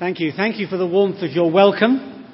[0.00, 0.32] Thank you.
[0.34, 2.24] Thank you for the warmth of your welcome.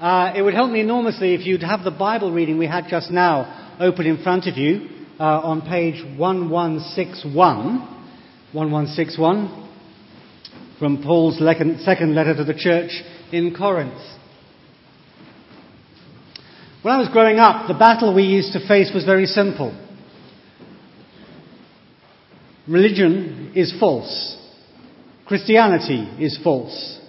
[0.00, 3.12] Uh, it would help me enormously if you'd have the Bible reading we had just
[3.12, 4.88] now open in front of you
[5.20, 7.78] uh, on page 1161.
[8.52, 9.70] 1161
[10.80, 12.90] from Paul's second letter to the church
[13.30, 14.02] in Corinth.
[16.82, 19.72] When I was growing up, the battle we used to face was very simple.
[22.66, 24.40] Religion is false.
[25.26, 27.00] Christianity is false.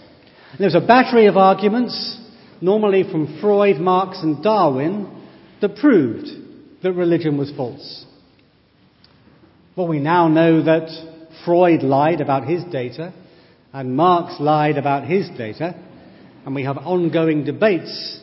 [0.52, 2.20] And there's a battery of arguments,
[2.62, 5.12] normally from Freud, Marx, and Darwin,
[5.62, 6.28] that proved
[6.82, 8.06] that religion was false.
[9.76, 10.88] Well, we now know that
[11.44, 13.14] Freud lied about his data,
[13.74, 15.76] and Marx lied about his data,
[16.46, 18.22] and we have ongoing debates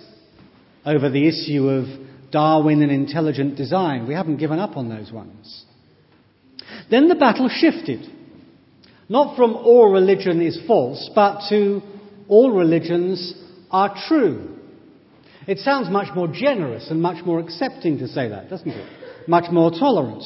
[0.86, 1.84] over the issue of
[2.30, 4.08] Darwin and intelligent design.
[4.08, 5.64] We haven't given up on those ones.
[6.90, 8.10] Then the battle shifted.
[9.08, 11.82] Not from all religion is false, but to
[12.28, 13.34] all religions
[13.70, 14.48] are true.
[15.46, 19.28] It sounds much more generous and much more accepting to say that, doesn't it?
[19.28, 20.22] Much more tolerant.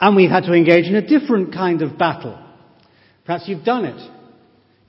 [0.00, 2.38] And we've had to engage in a different kind of battle.
[3.24, 4.10] Perhaps you've done it.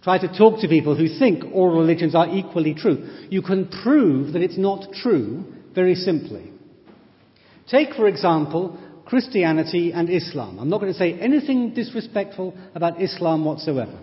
[0.04, 3.28] Try to talk to people who think all religions are equally true.
[3.30, 6.52] You can prove that it's not true very simply.
[7.68, 10.60] Take, for example, Christianity and Islam.
[10.60, 13.98] I'm not going to say anything disrespectful about Islam whatsoever.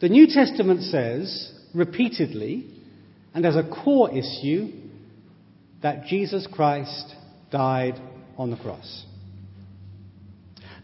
[0.00, 2.66] The New Testament says repeatedly
[3.34, 4.68] and as a core issue
[5.82, 7.14] that Jesus Christ
[7.50, 8.00] died
[8.38, 9.06] on the cross.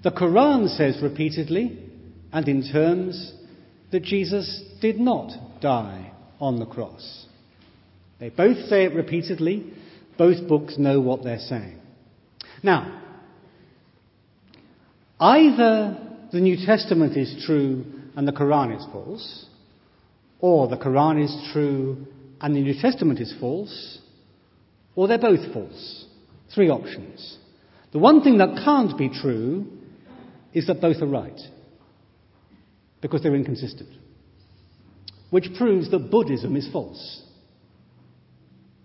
[0.02, 1.78] The Quran says repeatedly
[2.32, 3.32] and in terms
[3.92, 7.26] that Jesus did not die on the cross.
[8.18, 9.72] They both say it repeatedly
[10.18, 11.78] both books know what they're saying.
[12.62, 13.02] Now,
[15.18, 15.96] either
[16.32, 19.46] the New Testament is true and the Quran is false,
[20.40, 22.06] or the Quran is true
[22.40, 23.98] and the New Testament is false,
[24.96, 26.06] or they're both false.
[26.52, 27.38] Three options.
[27.92, 29.66] The one thing that can't be true
[30.52, 31.40] is that both are right,
[33.00, 33.90] because they're inconsistent,
[35.30, 37.22] which proves that Buddhism is false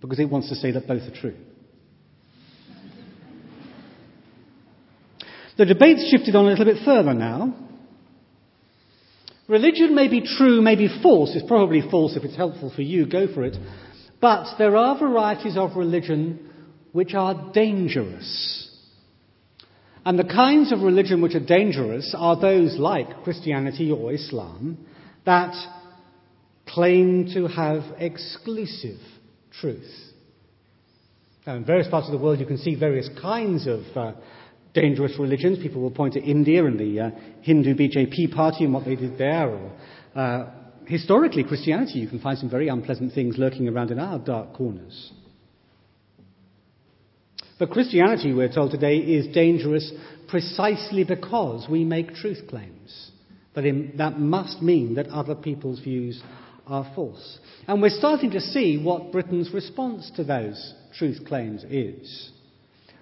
[0.04, 1.34] because it wants to say that both are true.
[5.58, 7.56] The debate's shifted on a little bit further now.
[9.48, 11.32] Religion may be true, may be false.
[11.34, 13.56] It's probably false if it's helpful for you, go for it.
[14.20, 16.50] But there are varieties of religion
[16.92, 18.70] which are dangerous.
[20.06, 24.86] And the kinds of religion which are dangerous are those like Christianity or Islam
[25.26, 25.56] that
[26.68, 29.00] claim to have exclusive
[29.60, 29.90] truth.
[31.46, 34.14] Now, in various parts of the world, you can see various kinds of uh,
[34.74, 35.60] dangerous religions.
[35.62, 37.10] People will point to India and the uh,
[37.42, 39.50] Hindu BJP party and what they did there.
[39.50, 39.72] Or,
[40.16, 40.52] uh,
[40.88, 45.12] historically, Christianity, you can find some very unpleasant things lurking around in our dark corners.
[47.60, 49.92] But Christianity, we're told today, is dangerous
[50.28, 53.12] precisely because we make truth claims.
[53.54, 56.22] But in, that must mean that other people's views
[56.68, 57.40] are false.
[57.68, 62.32] And we're starting to see what Britain's response to those truth claims is.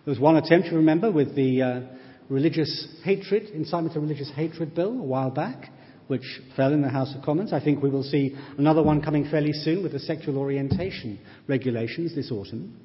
[0.06, 1.82] There was one attempt, you remember, with the uh,
[2.30, 5.70] religious hatred, incitement to religious hatred bill a while back,
[6.08, 7.54] which fell in the House of Commons.
[7.54, 12.16] I think we will see another one coming fairly soon with the sexual orientation regulations
[12.16, 12.78] this autumn.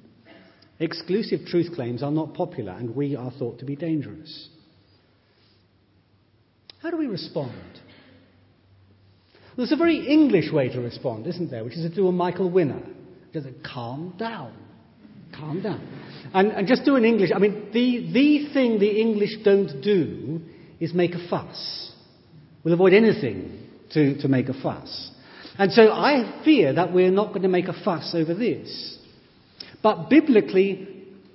[0.78, 4.48] Exclusive truth claims are not popular, and we are thought to be dangerous.
[6.82, 7.80] How do we respond?
[9.56, 11.64] There's a very English way to respond, isn't there?
[11.64, 12.82] Which is to do a Michael Winner.
[13.32, 14.52] Just calm down.
[15.34, 15.86] Calm down.
[16.34, 17.30] And, and just do in English.
[17.34, 20.40] I mean, the, the thing the English don't do
[20.78, 21.92] is make a fuss.
[22.64, 25.10] We'll avoid anything to, to make a fuss.
[25.58, 28.98] And so I fear that we're not going to make a fuss over this.
[29.82, 30.88] But biblically,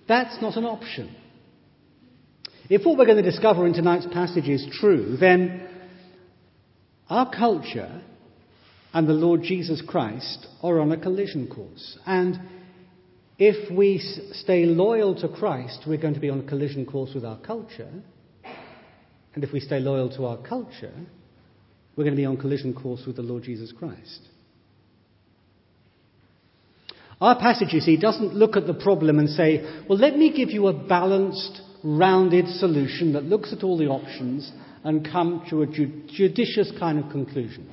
[0.07, 1.15] that's not an option.
[2.69, 5.67] If what we're going to discover in tonight's passage is true, then
[7.09, 8.01] our culture
[8.93, 11.97] and the Lord Jesus Christ are on a collision course.
[12.05, 12.39] And
[13.37, 13.99] if we
[14.33, 17.91] stay loyal to Christ, we're going to be on a collision course with our culture.
[19.33, 20.93] And if we stay loyal to our culture,
[21.95, 24.19] we're going to be on a collision course with the Lord Jesus Christ.
[27.21, 30.49] Our passage, you see, doesn't look at the problem and say, well, let me give
[30.49, 34.51] you a balanced, rounded solution that looks at all the options
[34.83, 37.69] and come to a judicious kind of conclusion.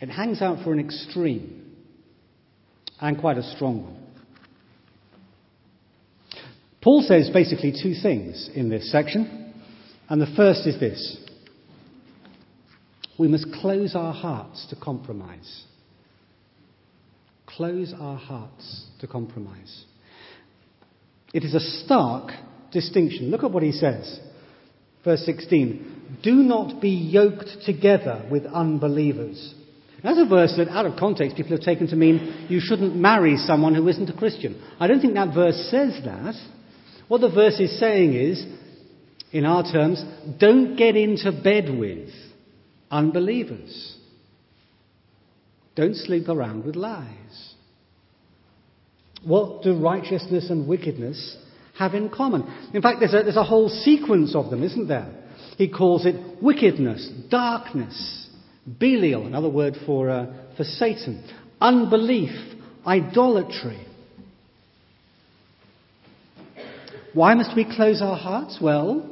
[0.00, 1.74] It hangs out for an extreme
[3.00, 4.02] and quite a strong one.
[6.82, 9.52] Paul says basically two things in this section.
[10.08, 11.18] And the first is this
[13.18, 15.64] we must close our hearts to compromise.
[17.46, 19.84] Close our hearts to compromise.
[21.32, 22.30] It is a stark
[22.70, 23.30] distinction.
[23.30, 24.20] Look at what he says.
[25.02, 29.54] Verse 16 Do not be yoked together with unbelievers.
[30.06, 33.36] That's a verse that, out of context, people have taken to mean you shouldn't marry
[33.38, 34.62] someone who isn't a Christian.
[34.78, 36.34] I don't think that verse says that.
[37.08, 38.46] What the verse is saying is,
[39.32, 40.04] in our terms,
[40.38, 42.10] don't get into bed with
[42.88, 43.96] unbelievers.
[45.74, 47.54] Don't sleep around with lies.
[49.24, 51.36] What do righteousness and wickedness
[51.76, 52.44] have in common?
[52.72, 55.12] In fact, there's a, there's a whole sequence of them, isn't there?
[55.58, 58.25] He calls it wickedness, darkness,
[58.66, 60.26] Belial, another word for, uh,
[60.56, 61.24] for Satan,
[61.60, 62.30] unbelief,
[62.86, 63.86] idolatry.
[67.14, 68.58] Why must we close our hearts?
[68.60, 69.08] Well,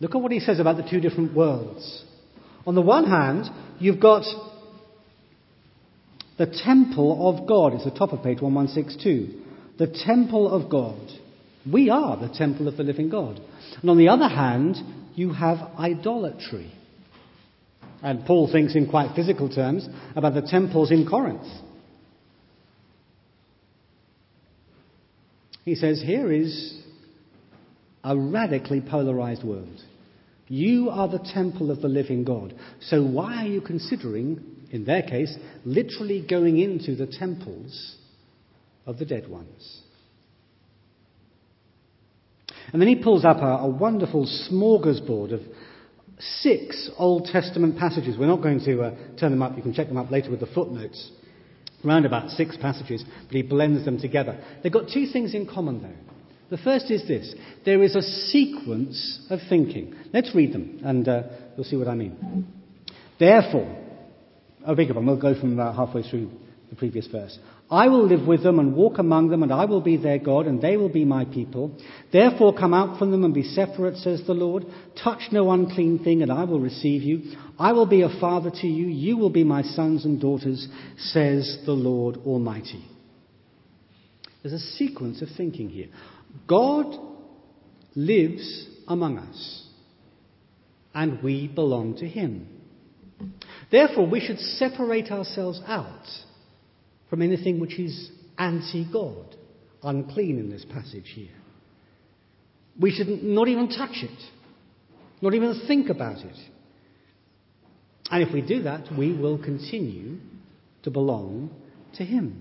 [0.00, 2.04] look at what he says about the two different worlds.
[2.66, 3.46] On the one hand,
[3.78, 4.24] you've got
[6.38, 7.74] the temple of God.
[7.74, 9.44] It's the top of page 1162.
[9.78, 10.98] The temple of God.
[11.70, 13.40] We are the temple of the living God.
[13.80, 14.76] And on the other hand,
[15.14, 16.72] you have idolatry.
[18.02, 21.46] And Paul thinks in quite physical terms about the temples in Corinth.
[25.64, 26.80] He says, Here is
[28.04, 29.82] a radically polarized world.
[30.46, 32.54] You are the temple of the living God.
[32.80, 37.96] So why are you considering, in their case, literally going into the temples
[38.86, 39.82] of the dead ones?
[42.72, 45.40] And then he pulls up a, a wonderful smorgasbord of
[46.18, 48.16] six Old Testament passages.
[48.18, 50.40] We're not going to uh, turn them up, you can check them up later with
[50.40, 51.10] the footnotes.
[51.84, 54.42] Around about six passages, but he blends them together.
[54.62, 56.08] They've got two things in common, though.
[56.50, 57.34] The first is this
[57.64, 59.94] there is a sequence of thinking.
[60.12, 61.22] Let's read them, and uh,
[61.56, 62.46] you'll see what I mean.
[63.20, 63.76] Therefore,
[64.66, 66.30] oh, beg your pardon, we'll go from about halfway through
[66.70, 67.38] the previous verse.
[67.70, 70.46] I will live with them and walk among them, and I will be their God,
[70.46, 71.76] and they will be my people.
[72.12, 74.64] Therefore, come out from them and be separate, says the Lord.
[75.02, 77.34] Touch no unclean thing, and I will receive you.
[77.58, 78.86] I will be a father to you.
[78.86, 80.66] You will be my sons and daughters,
[80.96, 82.84] says the Lord Almighty.
[84.42, 85.88] There's a sequence of thinking here.
[86.46, 86.86] God
[87.94, 89.66] lives among us,
[90.94, 92.48] and we belong to Him.
[93.70, 96.06] Therefore, we should separate ourselves out
[97.10, 99.36] from anything which is anti God,
[99.82, 101.28] unclean in this passage here.
[102.80, 104.20] We should not even touch it,
[105.20, 106.36] not even think about it.
[108.10, 110.18] And if we do that, we will continue
[110.82, 111.50] to belong
[111.94, 112.40] to Him.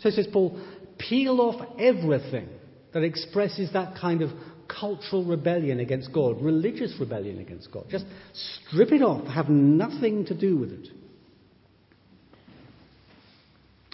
[0.00, 0.60] So says Paul,
[0.98, 2.48] peel off everything
[2.92, 4.30] that expresses that kind of
[4.68, 7.86] cultural rebellion against God, religious rebellion against God.
[7.90, 10.88] Just strip it off, have nothing to do with it.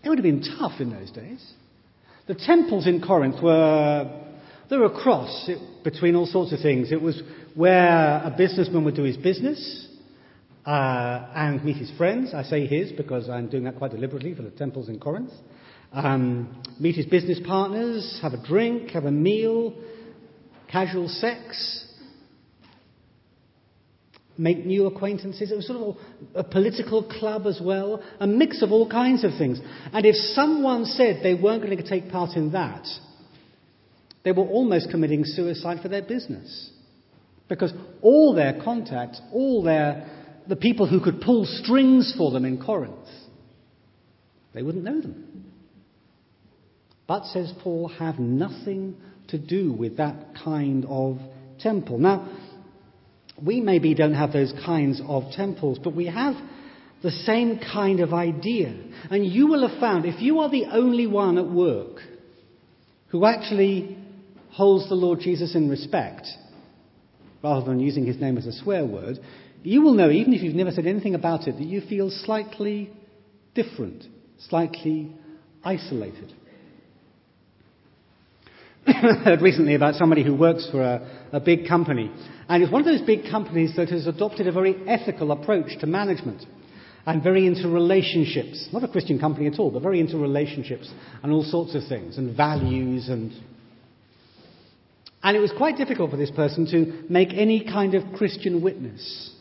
[0.06, 1.44] It would have been tough in those days.
[2.29, 4.23] The temples in Corinth were
[4.70, 5.50] they were a cross
[5.82, 6.93] between all sorts of things.
[6.93, 7.20] It was
[7.55, 9.88] where a businessman would do his business
[10.64, 12.35] uh, and meet his friends.
[12.35, 15.32] I say his because I'm doing that quite deliberately for the temples in Corinth
[15.93, 19.75] um, meet his business partners, have a drink, have a meal,
[20.70, 21.86] casual sex,
[24.38, 25.50] make new acquaintances.
[25.50, 25.97] It was sort of
[26.35, 29.61] a political club as well, a mix of all kinds of things.
[29.93, 32.87] And if someone said they weren't going to take part in that,
[34.25, 36.71] they were almost committing suicide for their business.
[37.49, 40.11] Because all their contacts, all their,
[40.49, 43.09] the people who could pull strings for them in Corinth,
[44.52, 45.37] they wouldn't know them
[47.07, 48.97] but, says Paul, have nothing
[49.28, 51.19] to do with that kind of
[51.61, 51.99] temple.
[51.99, 52.28] Now,
[53.43, 56.35] we maybe don't have those kinds of temples, but we have
[57.02, 58.75] the same kind of idea.
[59.11, 62.00] And you will have found, if you are the only one at work
[63.09, 63.97] who actually
[64.50, 66.26] holds the Lord Jesus in respect,
[67.43, 69.19] rather than using his name as a swear word,
[69.62, 72.90] you will know, even if you've never said anything about it, that you feel slightly
[73.55, 74.05] different,
[74.49, 75.12] slightly
[75.62, 76.33] isolated.
[79.25, 82.11] heard recently about somebody who works for a, a big company.
[82.49, 85.87] And it's one of those big companies that has adopted a very ethical approach to
[85.87, 86.45] management
[87.05, 88.69] and very into relationships.
[88.73, 90.90] Not a Christian company at all, but very into relationships
[91.23, 93.33] and all sorts of things and values and.
[95.23, 99.33] And it was quite difficult for this person to make any kind of Christian witness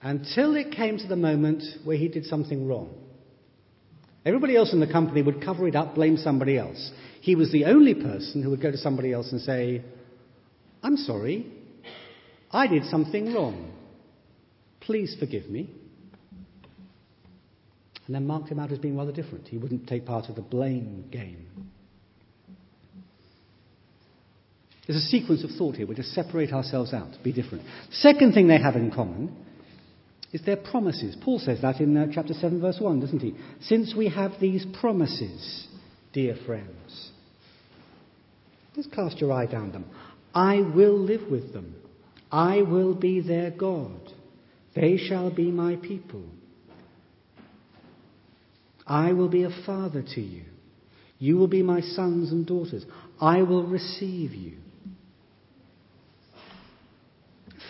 [0.00, 3.03] until it came to the moment where he did something wrong.
[4.24, 6.90] Everybody else in the company would cover it up, blame somebody else.
[7.20, 9.82] He was the only person who would go to somebody else and say,
[10.82, 11.46] I'm sorry,
[12.50, 13.72] I did something wrong.
[14.80, 15.70] Please forgive me.
[18.06, 19.48] And then marked him out as being rather different.
[19.48, 21.46] He wouldn't take part of the blame game.
[24.86, 25.86] There's a sequence of thought here.
[25.86, 27.64] We just separate ourselves out, be different.
[27.90, 29.34] Second thing they have in common
[30.34, 31.16] is their promises.
[31.24, 33.36] Paul says that in uh, chapter 7, verse 1, doesn't he?
[33.62, 35.68] Since we have these promises,
[36.12, 37.12] dear friends,
[38.74, 39.84] just cast your eye down them.
[40.34, 41.76] I will live with them.
[42.32, 44.00] I will be their God.
[44.74, 46.24] They shall be my people.
[48.84, 50.42] I will be a father to you.
[51.20, 52.84] You will be my sons and daughters.
[53.20, 54.56] I will receive you.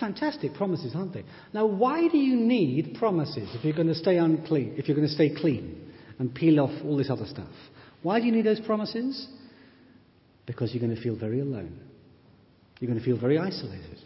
[0.00, 1.24] Fantastic promises, aren't they?
[1.52, 5.08] Now, why do you need promises if you're going to stay unclean, if you're going
[5.08, 7.52] to stay clean and peel off all this other stuff?
[8.02, 9.26] Why do you need those promises?
[10.46, 11.78] Because you're going to feel very alone.
[12.80, 13.98] You're going to feel very isolated.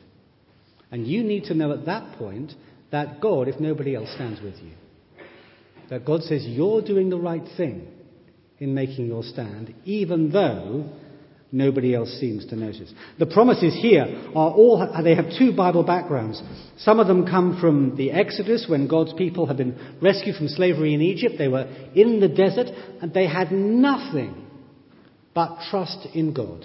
[0.91, 2.53] And you need to know at that point
[2.91, 4.73] that God, if nobody else, stands with you.
[5.91, 7.89] That God says you're doing the right thing
[8.59, 10.91] in making your stand, even though
[11.51, 12.93] nobody else seems to notice.
[13.19, 16.43] The promises here are all, they have two Bible backgrounds.
[16.79, 20.95] Some of them come from the Exodus when God's people had been rescued from slavery
[20.95, 21.37] in Egypt.
[21.39, 21.65] They were
[21.95, 22.69] in the desert
[23.01, 24.47] and they had nothing
[25.35, 26.65] but trust in God.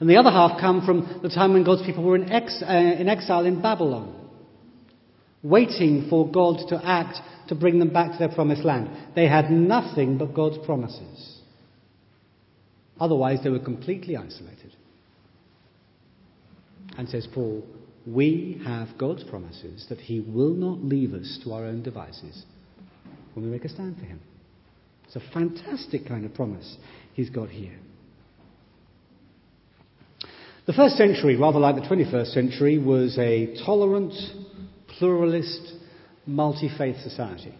[0.00, 2.72] And the other half come from the time when God's people were in, ex, uh,
[2.72, 4.28] in exile in Babylon,
[5.42, 7.18] waiting for God to act
[7.48, 8.90] to bring them back to their promised land.
[9.14, 11.33] They had nothing but God's promises.
[13.00, 14.74] Otherwise, they were completely isolated.
[16.96, 17.64] And says Paul,
[18.06, 22.44] we have God's promises that He will not leave us to our own devices
[23.34, 24.20] when we make a stand for Him.
[25.04, 26.76] It's a fantastic kind of promise
[27.14, 27.78] He's got here.
[30.66, 34.14] The first century, rather like the 21st century, was a tolerant,
[34.98, 35.74] pluralist,
[36.26, 37.54] multi faith society.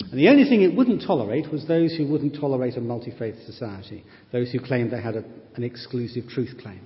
[0.00, 3.36] And the only thing it wouldn't tolerate was those who wouldn't tolerate a multi faith
[3.44, 5.24] society, those who claimed they had a,
[5.54, 6.80] an exclusive truth claim.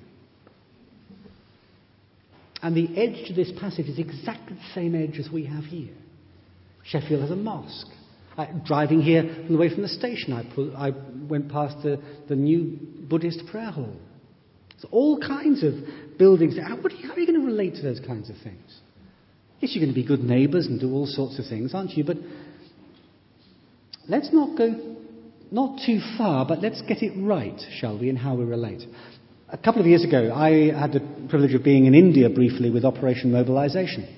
[2.62, 5.95] And the edge to this passage is exactly the same edge as we have here.
[6.85, 7.88] Sheffield has a mosque.
[8.37, 10.92] Uh, driving here from the way from the station, I, pull, I
[11.28, 12.78] went past the, the new
[13.09, 13.95] Buddhist prayer hall.
[14.78, 15.75] So all kinds of
[16.19, 16.57] buildings.
[16.57, 18.81] How, are you, how are you going to relate to those kinds of things?
[19.61, 22.04] Yes, you're going to be good neighbours and do all sorts of things, aren't you?
[22.04, 22.16] But
[24.09, 24.97] let's not go
[25.50, 28.82] not too far, but let's get it right, shall we, in how we relate.
[29.50, 32.87] A couple of years ago, I had the privilege of being in India briefly with
[32.87, 34.09] Operation Mobilization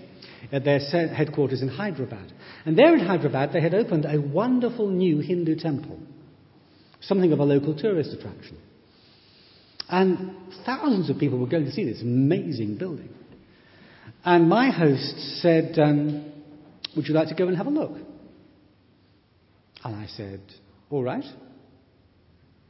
[0.53, 2.33] at their headquarters in Hyderabad.
[2.65, 5.99] And there in Hyderabad, they had opened a wonderful new Hindu temple,
[7.01, 8.57] something of a local tourist attraction.
[9.89, 13.09] And thousands of people were going to see this amazing building.
[14.25, 16.33] And my host said, um,
[16.97, 17.99] Would you like to go and have a look?
[19.85, 20.41] And I said,
[20.91, 21.25] All right,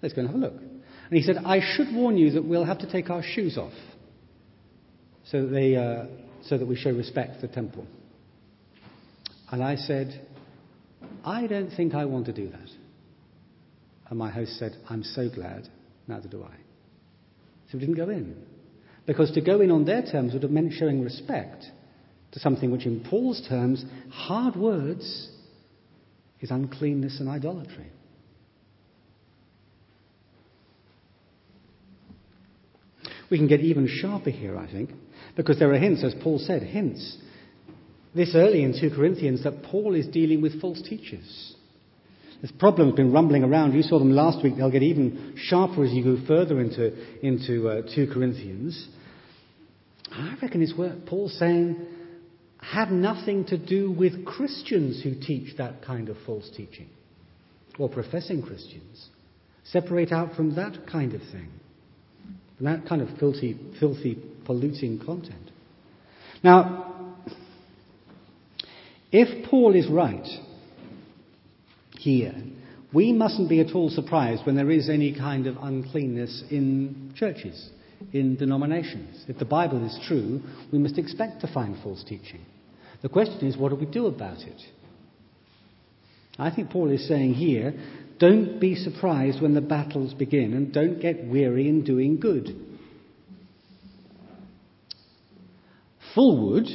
[0.02, 0.61] let's go and have a look.
[0.61, 3.73] And he said, I should warn you that we'll have to take our shoes off
[5.26, 6.06] so that, they, uh,
[6.44, 7.87] so that we show respect to the temple.
[9.50, 10.26] And I said,
[11.25, 12.68] I don't think I want to do that.
[14.09, 15.68] And my host said, I'm so glad,
[16.09, 16.56] neither do I.
[17.71, 18.37] So we didn't go in.
[19.06, 21.64] Because to go in on their terms would have meant showing respect
[22.33, 25.30] to something which, in Paul's terms, hard words
[26.44, 27.86] is uncleanness and idolatry.
[33.30, 34.90] We can get even sharper here, I think,
[35.36, 37.16] because there are hints, as Paul said, hints
[38.14, 41.56] this early in 2 Corinthians that Paul is dealing with false teachers.
[42.42, 43.72] This problem has been rumbling around.
[43.72, 44.56] You saw them last week.
[44.58, 46.92] They'll get even sharper as you go further into,
[47.26, 48.86] into uh, 2 Corinthians.
[50.12, 51.93] I reckon it's worth Paul's saying
[52.73, 56.88] have nothing to do with Christians who teach that kind of false teaching,
[57.78, 59.09] or professing Christians.
[59.64, 61.49] Separate out from that kind of thing,
[62.56, 65.50] from that kind of filthy, filthy, polluting content.
[66.42, 67.16] Now,
[69.11, 70.26] if Paul is right
[71.99, 72.35] here,
[72.92, 77.71] we mustn't be at all surprised when there is any kind of uncleanness in churches,
[78.12, 79.25] in denominations.
[79.28, 80.42] If the Bible is true,
[80.73, 82.40] we must expect to find false teaching.
[83.04, 84.62] The question is, what do we do about it?
[86.38, 87.75] I think Paul is saying here,
[88.18, 92.49] don't be surprised when the battles begin and don't get weary in doing good.
[96.16, 96.66] Fulwood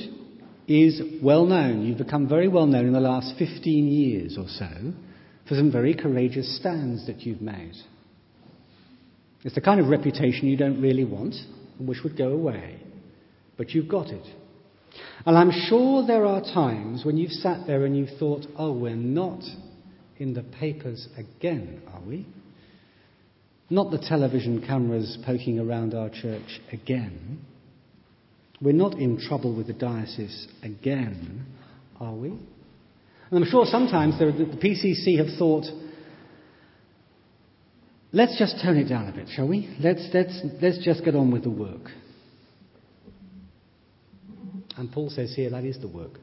[0.68, 1.88] is well known.
[1.88, 4.94] You've become very well known in the last 15 years or so
[5.48, 7.74] for some very courageous stands that you've made.
[9.44, 11.34] It's the kind of reputation you don't really want
[11.80, 12.80] and wish would go away.
[13.58, 14.28] But you've got it.
[15.26, 18.96] And I'm sure there are times when you've sat there and you've thought, oh, we're
[18.96, 19.42] not
[20.18, 22.26] in the papers again, are we?
[23.70, 27.46] Not the television cameras poking around our church again.
[28.62, 31.46] We're not in trouble with the diocese again,
[32.00, 32.30] are we?
[32.30, 34.26] And I'm sure sometimes the
[34.62, 35.66] PCC have thought,
[38.12, 39.76] let's just tone it down a bit, shall we?
[39.80, 41.92] Let's, let's, let's just get on with the work.
[44.80, 46.22] And Paul says here that is the work,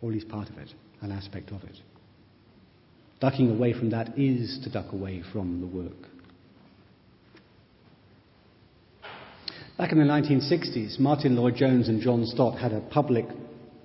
[0.00, 0.70] or at least part of it,
[1.02, 1.76] an aspect of it.
[3.20, 6.08] Ducking away from that is to duck away from the work.
[9.76, 13.26] Back in the 1960s, Martyn Lloyd-Jones and John Stott had a public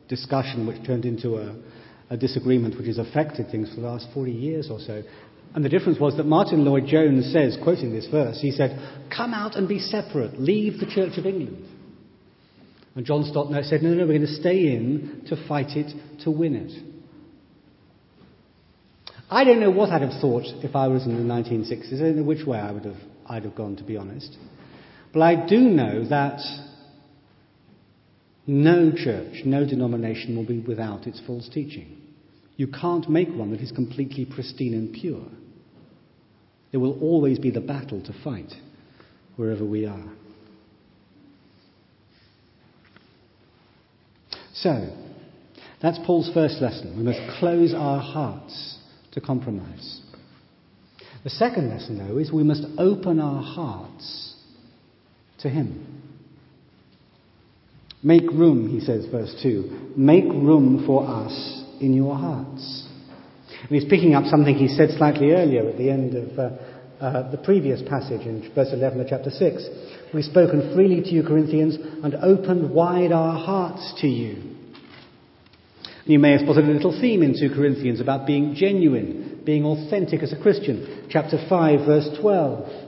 [0.08, 1.58] discussion which turned into a,
[2.10, 5.04] a disagreement which has affected things for the last 40 years or so.
[5.54, 8.80] And the difference was that Martyn Lloyd-Jones says, quoting this verse, he said,
[9.14, 11.75] Come out and be separate, leave the Church of England.
[12.96, 15.92] And John Stott said, No, no, we're going to stay in to fight it,
[16.24, 16.72] to win it.
[19.30, 21.96] I don't know what I'd have thought if I was in the 1960s.
[21.96, 22.98] I don't know which way I would have,
[23.28, 24.38] I'd have gone, to be honest.
[25.12, 26.40] But I do know that
[28.48, 31.98] no church, no denomination will be without its false teaching.
[32.56, 35.26] You can't make one that is completely pristine and pure.
[36.72, 38.54] There will always be the battle to fight
[39.36, 40.06] wherever we are.
[44.56, 44.90] So,
[45.82, 46.98] that's Paul's first lesson.
[46.98, 48.78] We must close our hearts
[49.12, 50.02] to compromise.
[51.24, 54.36] The second lesson, though, is we must open our hearts
[55.40, 56.02] to Him.
[58.04, 59.94] Make room, he says, verse 2.
[59.98, 62.88] Make room for us in your hearts.
[63.62, 66.50] And he's picking up something he said slightly earlier at the end of uh,
[67.00, 69.70] uh, the previous passage in verse 11 of chapter 6.
[70.14, 74.36] We've spoken freely to you, Corinthians, and opened wide our hearts to you.
[74.36, 79.66] And you may have spotted a little theme in 2 Corinthians about being genuine, being
[79.66, 81.08] authentic as a Christian.
[81.10, 82.86] Chapter 5, verse 12.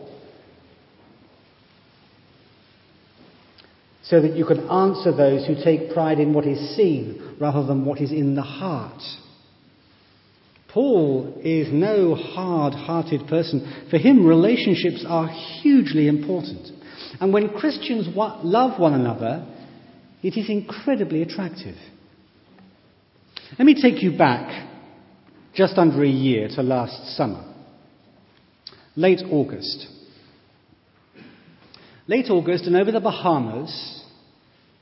[4.10, 7.84] so that you can answer those who take pride in what is seen rather than
[7.84, 9.02] what is in the heart.
[10.78, 13.88] Paul is no hard hearted person.
[13.90, 16.68] For him, relationships are hugely important.
[17.20, 19.44] And when Christians love one another,
[20.22, 21.78] it is incredibly attractive.
[23.58, 24.70] Let me take you back
[25.56, 27.44] just under a year to last summer,
[28.96, 29.88] late August.
[32.06, 34.04] Late August, and over the Bahamas,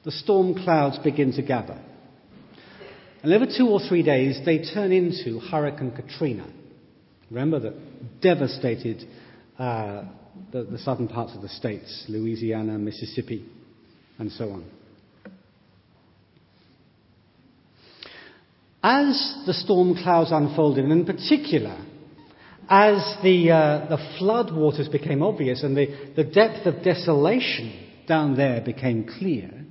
[0.04, 1.80] the storm clouds begin to gather.
[3.26, 6.46] And over two or three days, they turn into Hurricane Katrina.
[7.32, 9.04] Remember that devastated
[9.58, 10.04] uh,
[10.52, 13.44] the, the southern parts of the states, Louisiana, Mississippi,
[14.20, 14.66] and so on.
[18.84, 21.84] As the storm clouds unfolded, and in particular,
[22.70, 28.38] as the, uh, the flood waters became obvious and the, the depth of desolation down
[28.38, 29.65] there became clear,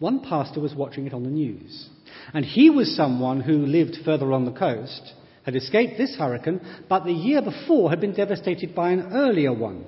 [0.00, 1.88] one pastor was watching it on the news.
[2.34, 5.12] And he was someone who lived further on the coast,
[5.44, 9.84] had escaped this hurricane, but the year before had been devastated by an earlier one.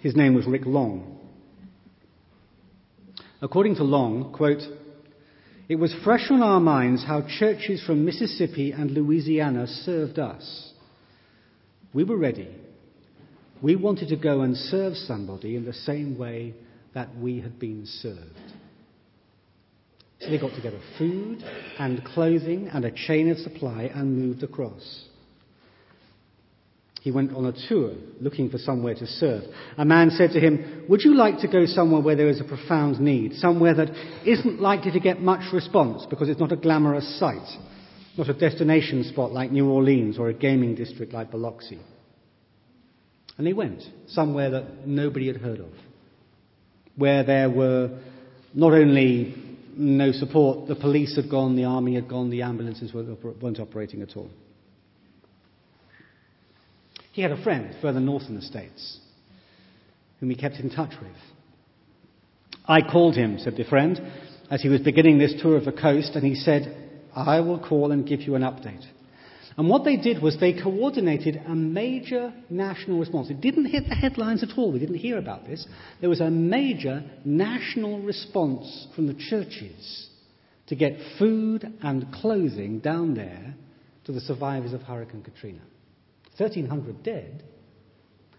[0.00, 1.20] His name was Rick Long.
[3.40, 4.62] According to Long, quote,
[5.68, 10.72] it was fresh on our minds how churches from Mississippi and Louisiana served us.
[11.92, 12.48] We were ready.
[13.60, 16.54] We wanted to go and serve somebody in the same way
[16.94, 18.52] that we had been served.
[20.20, 21.42] So they got together food
[21.78, 25.06] and clothing and a chain of supply and moved across.
[27.00, 29.42] He went on a tour looking for somewhere to serve.
[29.76, 32.44] A man said to him, Would you like to go somewhere where there is a
[32.44, 33.34] profound need?
[33.34, 33.90] Somewhere that
[34.24, 37.48] isn't likely to get much response because it's not a glamorous sight,
[38.16, 41.80] not a destination spot like New Orleans or a gaming district like Biloxi.
[43.36, 45.72] And they went somewhere that nobody had heard of
[46.96, 47.98] where there were
[48.54, 49.34] not only
[49.76, 54.16] no support, the police had gone, the army had gone, the ambulances weren't operating at
[54.16, 54.30] all.
[57.12, 58.98] He had a friend further north in the States
[60.20, 61.10] whom he kept in touch with.
[62.64, 64.00] I called him, said the friend,
[64.50, 66.76] as he was beginning this tour of the coast, and he said,
[67.14, 68.84] I will call and give you an update.
[69.56, 73.30] And what they did was they coordinated a major national response.
[73.30, 74.72] It didn't hit the headlines at all.
[74.72, 75.66] We didn't hear about this.
[76.00, 80.08] There was a major national response from the churches
[80.68, 83.54] to get food and clothing down there
[84.04, 85.60] to the survivors of Hurricane Katrina.
[86.38, 87.42] 1,300 dead.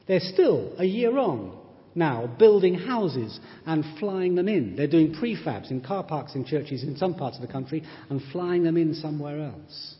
[0.08, 1.60] They're still a year on
[1.96, 4.76] now building houses and flying them in.
[4.76, 8.22] They're doing prefabs in car parks in churches in some parts of the country and
[8.32, 9.96] flying them in somewhere else.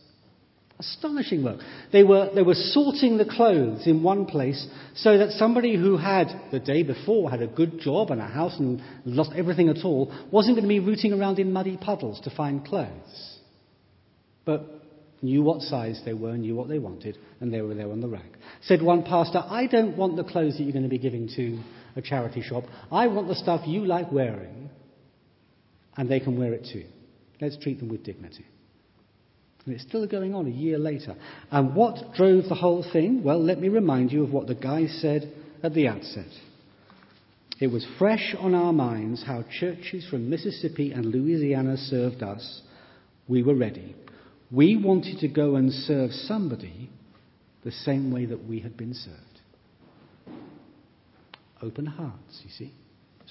[0.92, 1.60] Astonishing work.
[1.92, 6.28] They were, they were sorting the clothes in one place so that somebody who had,
[6.52, 10.14] the day before, had a good job and a house and lost everything at all,
[10.32, 13.40] wasn't going to be rooting around in muddy puddles to find clothes.
[14.46, 14.84] But
[15.22, 18.10] knew what size they were, knew what they wanted, and they were there on the
[18.10, 18.32] rack.
[18.64, 21.60] Said one pastor, I don't want the clothes that you're going to be giving to
[21.96, 22.66] a charity shop.
[22.92, 24.70] I want the stuff you like wearing,
[25.96, 26.86] and they can wear it too.
[27.40, 28.46] Let's treat them with dignity.
[29.66, 31.16] And it's still going on a year later.
[31.50, 33.24] And what drove the whole thing?
[33.24, 36.28] Well, let me remind you of what the guy said at the outset.
[37.60, 42.62] It was fresh on our minds how churches from Mississippi and Louisiana served us.
[43.28, 43.96] We were ready.
[44.52, 46.90] We wanted to go and serve somebody
[47.64, 49.18] the same way that we had been served.
[51.62, 52.74] Open hearts, you see.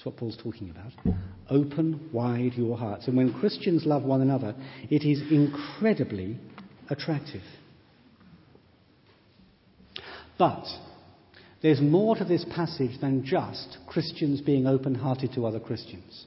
[0.03, 1.15] That's what Paul's talking about.
[1.49, 3.07] Open wide your hearts.
[3.07, 4.53] And when Christians love one another,
[4.89, 6.37] it is incredibly
[6.89, 7.41] attractive.
[10.37, 10.65] But
[11.61, 16.25] there's more to this passage than just Christians being open hearted to other Christians,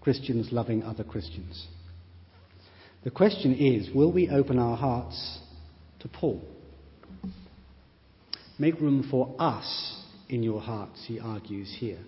[0.00, 1.66] Christians loving other Christians.
[3.04, 5.40] The question is will we open our hearts
[5.98, 6.42] to Paul?
[8.58, 11.98] Make room for us in your hearts, he argues here.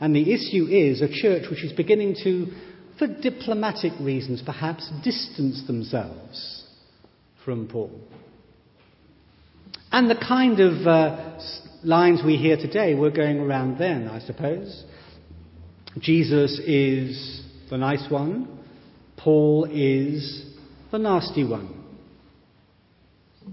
[0.00, 2.46] And the issue is a church which is beginning to,
[2.98, 6.64] for diplomatic reasons perhaps, distance themselves
[7.44, 8.00] from Paul.
[9.92, 11.38] And the kind of uh,
[11.82, 14.84] lines we hear today were going around then, I suppose.
[15.98, 18.56] Jesus is the nice one,
[19.16, 20.44] Paul is
[20.92, 21.84] the nasty one.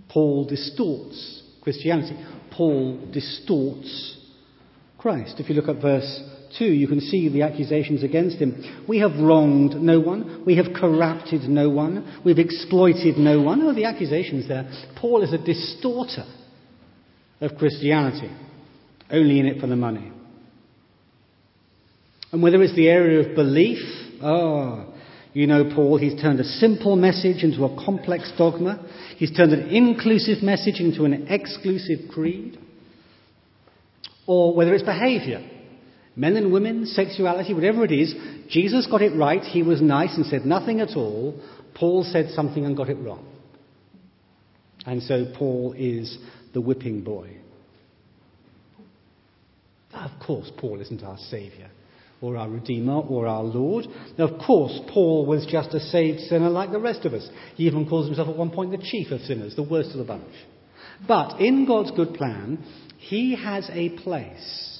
[0.09, 2.17] Paul distorts Christianity.
[2.51, 4.17] Paul distorts
[5.03, 5.35] Christ.
[5.37, 6.21] If you look at verse
[6.57, 8.85] 2, you can see the accusations against him.
[8.87, 10.43] We have wronged no one.
[10.45, 12.21] We have corrupted no one.
[12.23, 13.61] We've exploited no one.
[13.63, 14.63] Oh, the accusations there.
[14.95, 16.23] Paul is a distorter
[17.41, 18.31] of Christianity,
[19.11, 20.09] only in it for the money.
[22.31, 23.79] And whether it's the area of belief,
[24.21, 24.93] oh,
[25.33, 28.89] you know Paul, he's turned a simple message into a complex dogma.
[29.17, 32.57] He's turned an inclusive message into an exclusive creed.
[34.25, 35.49] Or whether it's behavior.
[36.15, 38.13] Men and women, sexuality, whatever it is,
[38.49, 39.41] Jesus got it right.
[39.41, 41.39] He was nice and said nothing at all.
[41.73, 43.25] Paul said something and got it wrong.
[44.85, 46.17] And so Paul is
[46.53, 47.37] the whipping boy.
[49.93, 51.69] Of course, Paul isn't our Saviour
[52.21, 53.85] or our Redeemer or our Lord.
[54.17, 57.27] Now, of course, Paul was just a saved sinner like the rest of us.
[57.55, 60.03] He even calls himself at one point the chief of sinners, the worst of the
[60.03, 60.33] bunch.
[61.07, 62.63] But in God's good plan,
[63.03, 64.79] he has a place,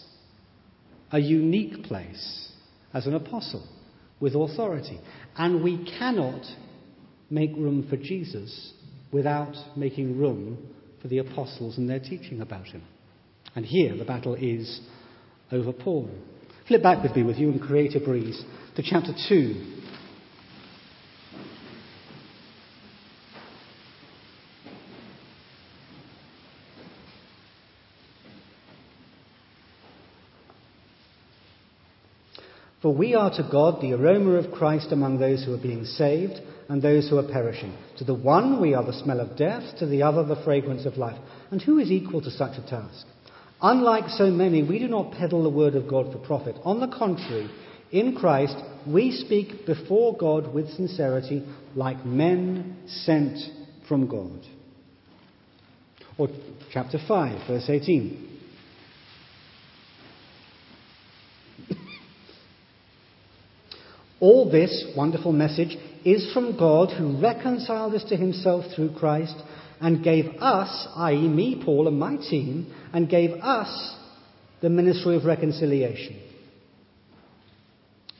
[1.12, 2.52] a unique place,
[2.94, 3.68] as an apostle
[4.22, 4.98] with authority.
[5.36, 6.46] And we cannot
[7.30, 8.74] make room for Jesus
[9.12, 10.58] without making room
[11.02, 12.84] for the apostles and their teaching about him.
[13.56, 14.80] And here the battle is
[15.52, 16.10] over Paul.
[16.70, 18.42] Flip back with me with you and create a breeze
[18.78, 19.83] to chapter 2.
[32.84, 36.34] For we are to God the aroma of Christ among those who are being saved
[36.68, 37.74] and those who are perishing.
[38.00, 40.98] To the one we are the smell of death, to the other the fragrance of
[40.98, 41.18] life.
[41.50, 43.08] And who is equal to such a task?
[43.62, 46.58] Unlike so many, we do not peddle the word of God for profit.
[46.66, 47.50] On the contrary,
[47.94, 53.40] in Christ, we speak before God with sincerity, like men sent
[53.88, 54.42] from God.
[56.18, 56.28] Or
[56.74, 58.33] chapter 5, verse 18.
[64.24, 69.36] All this wonderful message is from God who reconciled us to himself through Christ
[69.82, 73.98] and gave us, i.e., me, Paul, and my team, and gave us
[74.62, 76.22] the ministry of reconciliation.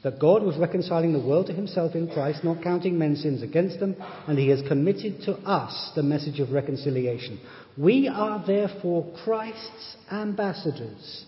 [0.02, 3.80] That God was reconciling the world to himself in Christ, not counting men's sins against
[3.80, 3.96] them,
[4.28, 7.40] and he has committed to us the message of reconciliation.
[7.78, 11.24] We are therefore Christ's ambassadors,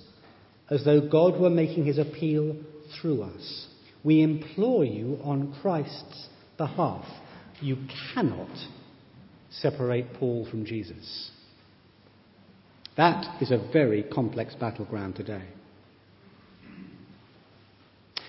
[0.69, 2.57] as though God were making his appeal
[3.01, 3.69] through us.
[4.07, 7.05] We implore you on Christ's behalf.
[7.61, 7.77] You
[8.15, 8.57] cannot
[9.51, 11.33] separate Paul from Jesus.
[12.97, 15.43] That is a very complex battleground today.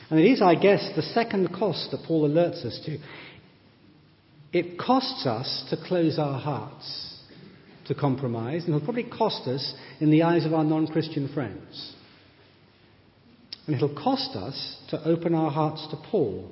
[0.10, 2.98] And it is, I guess, the second cost that Paul alerts us to.
[4.54, 7.20] It costs us to close our hearts
[7.86, 11.94] to compromise, and it'll probably cost us in the eyes of our non Christian friends.
[13.68, 16.50] And it'll cost us to open our hearts to Paul.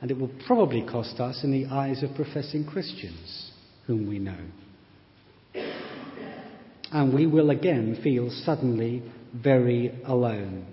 [0.00, 3.50] And it will probably cost us in the eyes of professing Christians
[3.86, 4.38] whom we know.
[6.92, 9.02] And we will again feel suddenly
[9.34, 10.66] very alone.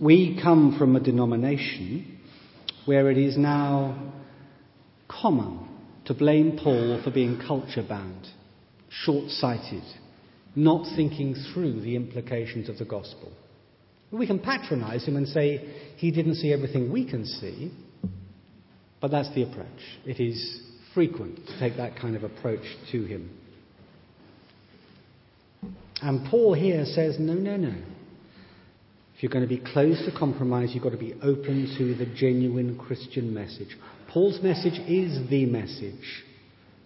[0.00, 2.18] We come from a denomination
[2.86, 4.12] where it is now
[5.08, 5.68] common
[6.06, 8.28] to blame Paul for being culture bound,
[8.88, 9.82] short sighted,
[10.54, 13.32] not thinking through the implications of the gospel.
[14.10, 17.72] We can patronize him and say he didn't see everything we can see,
[19.00, 19.66] but that's the approach.
[20.06, 20.62] It is
[20.94, 23.30] frequent to take that kind of approach to him.
[26.00, 27.74] And Paul here says, no, no, no.
[29.16, 32.06] If you're going to be closed to compromise, you've got to be open to the
[32.06, 33.76] genuine Christian message.
[34.12, 36.24] Paul's message is the message.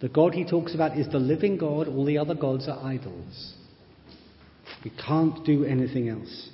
[0.03, 3.53] The God he talks about is the living God, all the other gods are idols.
[4.83, 6.49] We can't do anything else.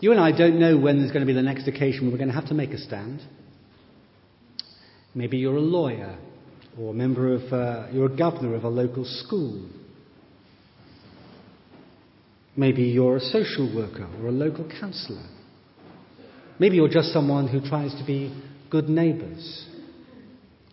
[0.00, 2.18] You and I don't know when there's going to be the next occasion when we're
[2.18, 3.22] going to have to make a stand.
[5.14, 6.18] Maybe you're a lawyer,
[6.78, 9.66] or a member of, uh, you're a governor of a local school.
[12.54, 15.24] Maybe you're a social worker or a local counsellor.
[16.58, 18.30] Maybe you're just someone who tries to be
[18.68, 19.68] good neighbours.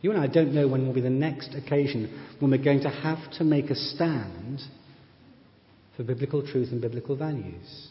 [0.01, 2.89] You and I don't know when will be the next occasion when we're going to
[2.89, 4.62] have to make a stand
[5.97, 7.89] for biblical truth and biblical values.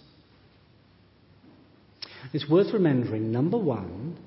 [2.32, 4.18] It's worth remembering, number one,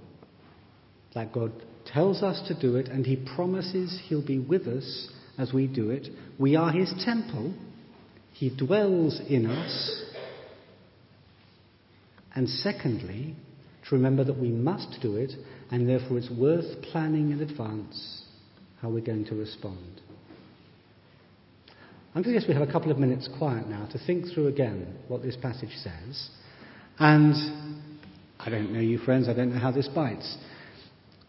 [1.13, 1.51] that God
[1.85, 5.89] tells us to do it and He promises He'll be with us as we do
[5.89, 6.07] it.
[6.39, 7.53] We are His temple,
[8.33, 10.03] He dwells in us.
[12.33, 13.35] And secondly,
[13.91, 15.31] remember that we must do it
[15.69, 18.23] and therefore it's worth planning in advance
[18.81, 20.01] how we're going to respond.
[22.13, 24.47] I'm going to guess we have a couple of minutes quiet now to think through
[24.47, 26.29] again what this passage says.
[26.99, 27.35] And
[28.39, 30.37] I don't know you, friends, I don't know how this bites.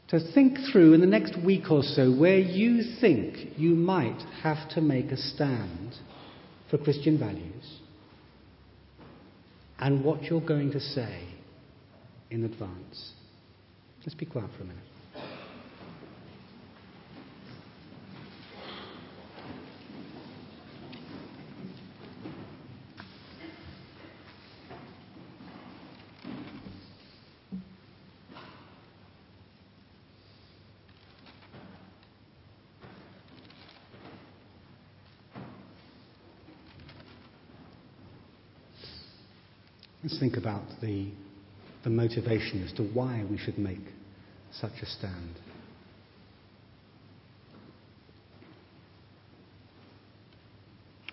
[0.09, 4.69] To think through in the next week or so where you think you might have
[4.71, 5.95] to make a stand
[6.71, 7.79] for Christian values
[9.79, 11.29] and what you're going to say
[12.33, 13.13] in advance.
[14.01, 14.83] Let's be quiet for a minute.
[40.03, 41.13] Let's think about the,
[41.85, 43.81] the motivation as to why we should make
[44.53, 45.39] such a stand.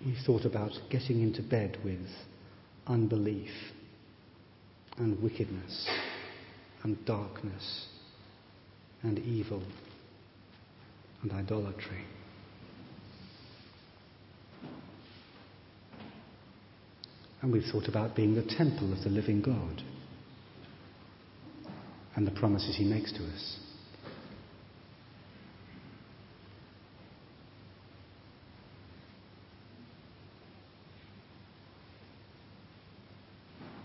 [0.04, 2.06] We've thought about getting into bed with
[2.86, 3.50] unbelief
[4.96, 5.88] and wickedness
[6.82, 7.86] and darkness
[9.02, 9.62] and evil
[11.22, 12.04] and idolatry.
[17.42, 19.82] And we've thought about being the temple of the living God
[22.20, 23.56] and the promises he makes to us.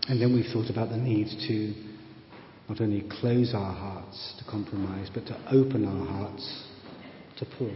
[0.08, 1.74] And then we've thought about the need to
[2.68, 6.64] not only close our hearts to compromise, but to open our hearts
[7.38, 7.72] to Paul.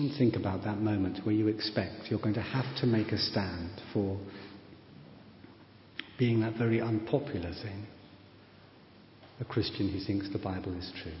[0.00, 3.18] And think about that moment where you expect you're going to have to make a
[3.18, 4.18] stand for
[6.18, 7.86] being that very unpopular thing
[9.40, 11.12] a Christian who thinks the Bible is true.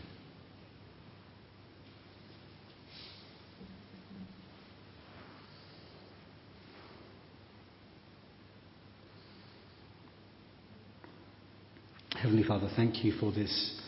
[12.18, 13.78] Heavenly Father, thank you for this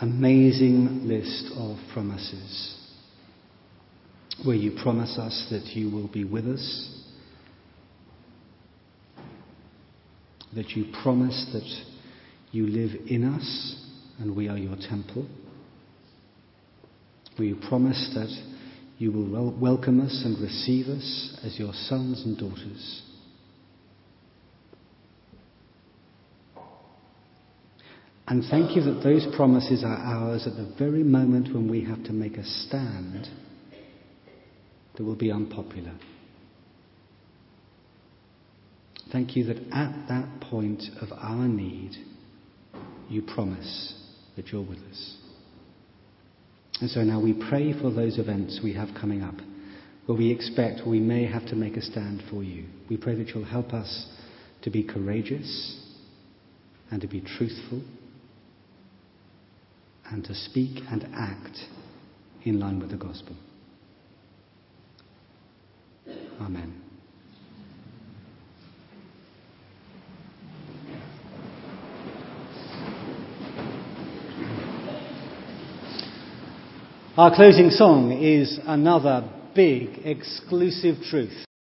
[0.00, 2.77] amazing list of promises
[4.44, 7.04] where you promise us that you will be with us,
[10.54, 11.68] that you promise that
[12.52, 13.84] you live in us
[14.18, 15.26] and we are your temple,
[17.36, 18.30] where you promise that
[18.98, 23.02] you will wel- welcome us and receive us as your sons and daughters.
[28.26, 32.04] And thank you that those promises are ours at the very moment when we have
[32.04, 33.28] to make a stand
[34.98, 35.94] that will be unpopular.
[39.12, 41.92] Thank you that at that point of our need,
[43.08, 43.94] you promise
[44.36, 45.16] that you're with us.
[46.80, 49.36] And so now we pray for those events we have coming up
[50.06, 52.66] where we expect we may have to make a stand for you.
[52.90, 54.06] We pray that you'll help us
[54.62, 55.80] to be courageous
[56.90, 57.82] and to be truthful
[60.10, 61.58] and to speak and act
[62.44, 63.36] in line with the gospel.
[66.40, 66.74] Amen.
[77.16, 81.47] Our closing song is another big exclusive truth.